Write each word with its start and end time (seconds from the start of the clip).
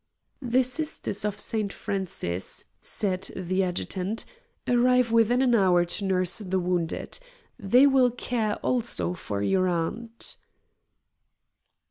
"The 0.41 0.63
Sisters 0.63 1.23
of 1.23 1.39
St. 1.39 1.71
Francis," 1.71 2.63
said 2.81 3.29
the 3.35 3.61
adjutant, 3.63 4.25
"arrive 4.67 5.11
within 5.11 5.43
an 5.43 5.53
hour 5.53 5.85
to 5.85 6.05
nurse 6.05 6.39
the 6.39 6.57
wounded. 6.57 7.19
They 7.59 7.85
will 7.85 8.09
care 8.09 8.55
also 8.65 9.13
for 9.13 9.43
your 9.43 9.67
aunt." 9.67 10.37